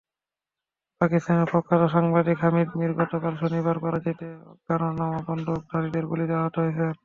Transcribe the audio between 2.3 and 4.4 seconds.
হামিদ মির গতকাল শনিবার করাচিতে